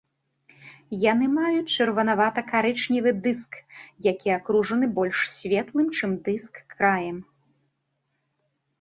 Яны 1.11 1.25
маюць 1.33 1.73
чырванавата-карычневы 1.75 3.09
дыск, 3.27 3.51
які 4.11 4.29
акружаны 4.39 4.85
больш 4.99 5.17
светлым, 5.37 5.87
чым 5.97 6.11
дыск, 6.27 6.53
краем. 6.77 7.17